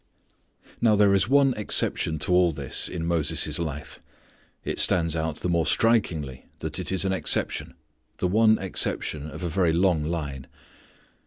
[0.81, 3.99] Now there is one exception to all this in Moses' life.
[4.65, 7.75] It stands out the more strikingly that it is an exception;
[8.17, 10.47] the one exception of a very long line.